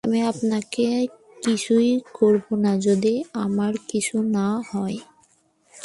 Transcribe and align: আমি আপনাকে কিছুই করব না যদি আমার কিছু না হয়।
আমি 0.03 0.19
আপনাকে 0.23 0.87
কিছুই 1.43 1.89
করব 2.13 2.45
না 2.55 2.71
যদি 2.79 3.13
আমার 3.41 3.73
কিছু 3.87 4.15
না 4.31 4.47
হয়। 4.69 4.97